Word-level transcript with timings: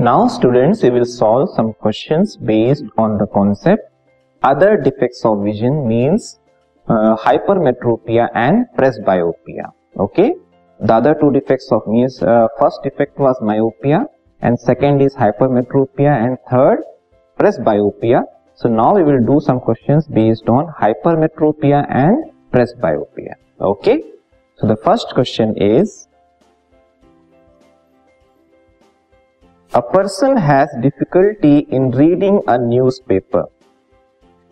Now 0.00 0.28
students, 0.28 0.82
we 0.82 0.88
will 0.88 1.04
solve 1.04 1.50
some 1.54 1.74
questions 1.74 2.38
based 2.38 2.84
on 2.96 3.18
the 3.18 3.26
concept 3.26 3.82
other 4.42 4.78
defects 4.78 5.22
of 5.26 5.44
vision 5.44 5.86
means 5.86 6.38
uh, 6.88 7.16
hypermetropia 7.16 8.30
and 8.34 8.64
presbyopia. 8.78 9.66
Okay. 9.98 10.32
The 10.80 10.94
other 10.94 11.14
two 11.20 11.30
defects 11.30 11.70
of 11.70 11.86
means 11.86 12.22
uh, 12.22 12.48
first 12.58 12.82
defect 12.82 13.18
was 13.18 13.36
myopia 13.42 14.06
and 14.40 14.58
second 14.58 15.02
is 15.02 15.14
hypermetropia 15.14 16.12
and 16.24 16.38
third 16.50 16.78
presbyopia. 17.38 18.22
So 18.54 18.70
now 18.70 18.94
we 18.94 19.02
will 19.02 19.22
do 19.22 19.38
some 19.38 19.60
questions 19.60 20.08
based 20.08 20.48
on 20.48 20.72
hypermetropia 20.80 21.86
and 21.90 22.32
presbyopia. 22.50 23.34
Okay. 23.60 24.02
So 24.56 24.66
the 24.66 24.76
first 24.76 25.08
question 25.12 25.54
is 25.58 26.08
A 29.72 29.80
person 29.80 30.36
has 30.36 30.68
difficulty 30.80 31.58
in 31.70 31.92
reading 31.92 32.42
a 32.48 32.58
newspaper. 32.58 33.44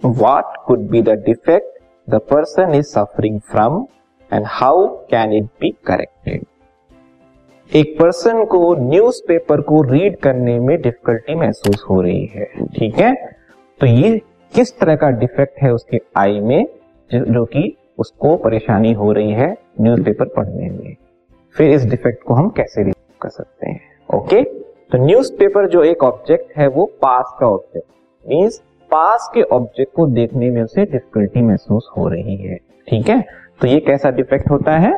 What 0.02 0.44
could 0.64 0.88
be 0.88 1.00
the 1.00 1.16
defect 1.16 1.66
the 2.08 2.20
person 2.20 2.72
is 2.72 2.88
suffering 2.88 3.40
from 3.40 3.88
and 4.30 4.46
how 4.46 5.04
can 5.10 5.32
it 5.32 5.48
be 5.58 5.72
corrected? 5.84 6.46
एक 7.70 7.96
person 7.98 8.44
को 8.44 8.60
newspaper 8.82 9.60
को 9.60 9.82
read 9.90 10.18
करने 10.20 10.58
में 10.60 10.76
difficulty 10.82 11.34
महसूस 11.34 11.84
हो 11.88 12.00
रही 12.02 12.24
है 12.34 12.44
ठीक 12.76 12.94
है 12.98 13.12
तो 13.80 13.86
ये 13.86 14.16
किस 14.52 14.72
तरह 14.78 14.96
का 14.96 15.10
डिफेक्ट 15.18 15.62
है 15.62 15.72
उसके 15.74 16.00
आई 16.18 16.40
में 16.40 16.64
जो 17.10 17.44
कि 17.56 17.64
उसको 17.98 18.36
परेशानी 18.44 18.92
हो 19.02 19.10
रही 19.12 19.32
है 19.40 19.50
न्यूज़पेपर 19.80 20.28
पढ़ने 20.36 20.70
में 20.70 20.96
फिर 21.56 21.74
इस 21.74 21.84
डिफेक्ट 21.90 22.24
को 22.26 22.34
हम 22.34 22.48
कैसे 22.56 22.82
रिमूव 22.82 23.18
कर 23.22 23.28
सकते 23.30 23.70
हैं 23.70 23.80
ओके 24.14 24.42
तो 24.90 24.98
न्यूज़पेपर 24.98 25.66
जो 25.68 25.82
एक 25.84 26.02
ऑब्जेक्ट 26.04 26.56
है, 26.58 26.66
वो 26.68 26.84
पास 27.02 27.36
का 27.40 27.46
ऑब्जेक्ट 27.46 27.86
मीन्स 28.24 28.58
पास 28.90 29.30
के 29.34 29.42
ऑब्जेक्ट 29.42 29.92
को 29.94 30.06
देखने 30.06 30.50
में 30.50 30.62
उसे 30.62 30.84
डिफिकल्टी 30.84 31.42
महसूस 31.42 31.88
हो 31.96 32.06
रही 32.08 32.36
है. 32.36 32.56
ठीक 32.88 33.08
है? 33.08 33.20
तो 33.60 33.66
ये 33.66 33.80
कैसा 33.80 34.10
डिफेक्ट 34.10 34.50
होता 34.50 34.76
है? 34.78 34.92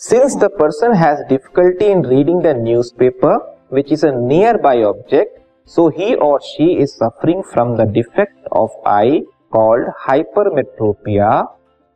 Since 0.00 0.36
the 0.36 0.50
person 0.60 0.92
has 0.94 1.22
difficulty 1.22 1.84
in 1.84 2.04
reading 2.04 2.42
the 2.42 2.54
newspaper 2.98 3.36
which 3.72 3.92
is 3.92 4.06
a 4.06 4.10
near 4.10 4.56
by 4.56 4.82
object 4.82 5.38
so 5.70 5.88
he 5.88 6.14
और 6.14 6.40
she 6.40 6.66
is 6.72 6.90
suffering 6.94 7.42
from 7.42 7.76
the 7.76 7.88
defect 7.90 8.48
of 8.52 8.88
eye 8.88 9.20
called 9.52 9.88
hypermetropia 9.98 11.30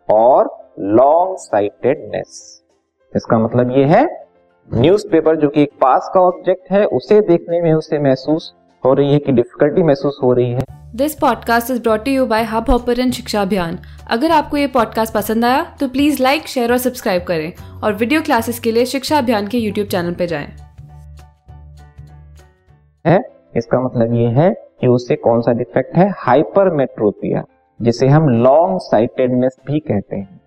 और 0.08 0.50
लॉन्ग 0.78 1.36
साइटेडनेस 1.38 2.62
इसका 3.12 3.38
मतलब 3.38 3.70
ये 3.70 3.84
है 3.84 4.06
न्यूज़पेपर 4.74 5.36
जो 5.36 5.48
कि 5.48 5.62
एक 5.62 5.70
पास 5.80 6.11
का 6.14 6.20
ऑब्जेक्ट 6.20 6.72
है 6.72 6.84
उसे 6.84 7.20
देखने 7.20 7.61
में 7.61 7.72
उसे 7.72 7.98
महसूस 7.98 8.55
हो 8.84 8.94
रही 8.94 9.12
है 9.12 9.19
कि 9.19 9.33
डिफिकल्टी 9.33 9.83
महसूस 9.83 10.19
हो 10.22 10.33
रही 10.33 10.52
है। 10.52 10.60
This 10.94 11.14
podcast 11.14 11.70
is 11.70 11.83
brought 11.83 12.08
you 12.08 12.27
by 12.27 12.42
hub 12.42 12.70
hopper 12.70 13.10
Shiksha 13.10 13.42
Abhiyan 13.42 13.78
अगर 14.10 14.30
आपको 14.30 14.56
ये 14.56 14.66
पॉडकास्ट 14.66 15.14
पसंद 15.14 15.44
आया 15.44 15.77
तो 15.80 15.88
प्लीज़ 15.88 16.22
लाइक 16.22 16.47
शेयर 16.47 16.70
और 16.70 16.78
सब्सक्राइब 16.78 17.22
करें 17.22 17.80
और 17.84 17.92
वीडियो 17.92 18.22
क्लासेस 18.22 18.60
के 18.60 18.72
लिए 18.72 18.84
शिक्षा 18.84 19.19
अभियान 19.19 19.47
के 19.47 19.58
यूट्यूब 19.58 19.88
चैनल 19.88 20.12
पर 20.12 20.27
जाए। 20.27 20.48
है? 23.06 23.20
इसका 23.56 23.80
मतलब 23.80 24.14
ये 24.14 24.27
है 24.27 24.50
कि 24.80 24.86
उससे 24.86 25.16
कौन 25.16 25.41
सा 25.41 25.53
डिफेक्ट 25.53 25.97
है? 25.97 26.14
हाइपरमेट्रोपिया 26.16 27.44
जिसे 27.82 28.08
हम 28.08 28.28
लॉन्ग 28.28 28.78
साइटेडनेस 28.80 29.56
भी 29.66 29.78
कहते 29.78 30.16
हैं। 30.16 30.41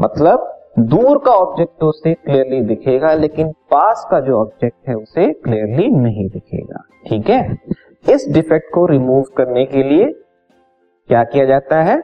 मतलब 0.00 0.59
दूर 0.76 1.18
का 1.18 1.30
ऑब्जेक्ट 1.32 1.72
तो 1.80 1.86
उसे 1.88 2.12
क्लियरली 2.14 2.60
दिखेगा, 2.60 3.12
लेकिन 3.14 3.50
पास 3.70 4.06
का 4.10 4.20
जो 4.20 4.36
ऑब्जेक्ट 4.36 4.88
है 4.88 4.94
उसे 4.94 5.32
क्लियरली 5.34 5.88
नहीं 5.88 6.28
दिखेगा। 6.28 6.82
ठीक 7.08 7.28
है? 7.30 7.56
इस 8.04 8.26
डिफेक्ट 8.28 8.72
को 8.74 8.86
रिमूव 8.86 9.22
करने 9.36 9.64
के 9.64 9.82
लिए 9.82 10.06
क्या 11.10 11.24
किया 11.24 11.44
जाता 11.44 11.82
है? 11.82 12.02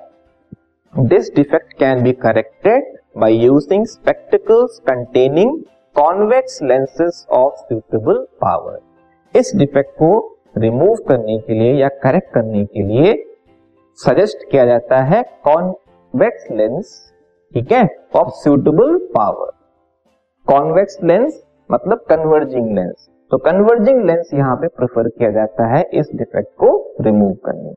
This 0.95 1.35
defect 1.37 1.73
can 1.79 2.03
be 2.03 2.13
corrected 2.13 2.95
by 3.19 3.35
using 3.37 3.87
spectacles 3.87 4.79
containing 4.87 5.59
convex 5.97 6.63
lenses 6.63 7.25
of 7.33 7.57
suitable 7.59 8.27
power 8.41 9.39
इस 9.39 9.53
डिफेक्ट 9.57 9.91
को 9.93 10.11
रिमूव 10.59 10.97
करने 11.09 11.39
के 11.39 11.55
लिए 11.55 11.73
या 11.75 11.89
करेक्ट 12.03 12.33
करने 12.35 12.65
के 12.65 12.83
लिए 12.83 13.15
सजेस्ट 13.99 14.51
किया 14.51 14.65
जाता 14.67 15.03
है 15.05 15.23
कॉन्वेक्स 15.45 16.51
लेंस 16.51 17.03
ठीक 17.57 17.71
है? 17.73 17.85
Of 18.17 18.29
suitable 18.29 18.97
power 19.15 19.51
convex 20.47 20.99
lens 21.05 21.43
मतलब 21.71 21.99
कन्वर्जिंग 22.09 22.67
लेंस 22.77 23.09
तो 23.31 23.39
कन्वर्जिंग 23.39 24.03
लेंस 24.05 24.31
यहाँ 24.35 24.57
पे 24.57 24.69
प्रेफर 24.69 25.09
किया 25.09 25.31
जाता 25.31 25.67
है 25.67 25.83
इस 25.95 26.11
डिफेक्ट 26.15 26.49
को 26.59 26.69
रिमूव 27.01 27.33
करने 27.47 27.73